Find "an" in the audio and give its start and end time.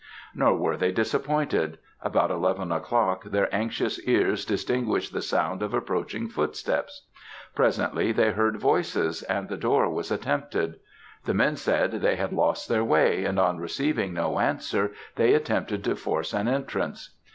16.33-16.47